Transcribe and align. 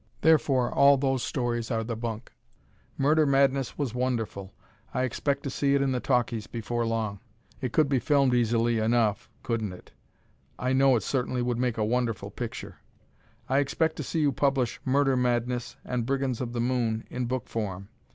Therefore, 0.21 0.73
all 0.73 0.97
those 0.97 1.21
stories 1.21 1.69
are 1.69 1.83
"the 1.83 1.95
bunk." 1.95 2.31
"Murder 2.97 3.23
Madness" 3.27 3.77
was 3.77 3.93
wonderful. 3.93 4.51
I 4.95 5.03
expect 5.03 5.43
to 5.43 5.51
see 5.51 5.75
it 5.75 5.81
in 5.83 5.91
the 5.91 5.99
talkies 5.99 6.47
before 6.47 6.87
long. 6.87 7.19
It 7.61 7.71
could 7.71 7.87
be 7.87 7.99
filmed 7.99 8.33
easily 8.33 8.79
enough, 8.79 9.29
couldn't 9.43 9.73
it! 9.73 9.91
I 10.57 10.73
know 10.73 10.95
it 10.95 11.03
certainly 11.03 11.43
would 11.43 11.59
make 11.59 11.77
a 11.77 11.85
wonderful 11.85 12.31
picture. 12.31 12.77
I 13.47 13.59
expect 13.59 13.95
to 13.97 14.03
see 14.03 14.21
you 14.21 14.31
publish 14.31 14.81
"Murder 14.83 15.15
Madness" 15.15 15.75
and 15.85 16.03
"Brigands 16.03 16.41
of 16.41 16.53
the 16.53 16.61
Moon" 16.61 17.05
in 17.11 17.27
book 17.27 17.47
form. 17.47 17.89